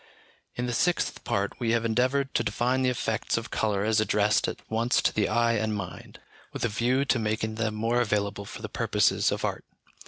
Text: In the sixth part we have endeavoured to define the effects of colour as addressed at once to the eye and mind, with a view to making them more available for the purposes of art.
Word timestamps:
In 0.55 0.65
the 0.65 0.73
sixth 0.73 1.23
part 1.23 1.53
we 1.59 1.73
have 1.73 1.85
endeavoured 1.85 2.33
to 2.33 2.43
define 2.43 2.81
the 2.81 2.89
effects 2.89 3.37
of 3.37 3.51
colour 3.51 3.83
as 3.85 3.99
addressed 4.01 4.47
at 4.47 4.57
once 4.67 4.99
to 4.99 5.13
the 5.13 5.29
eye 5.29 5.53
and 5.53 5.75
mind, 5.75 6.19
with 6.53 6.65
a 6.65 6.69
view 6.69 7.05
to 7.05 7.19
making 7.19 7.53
them 7.53 7.75
more 7.75 8.01
available 8.01 8.45
for 8.45 8.63
the 8.63 8.67
purposes 8.67 9.31
of 9.31 9.45
art. 9.45 9.63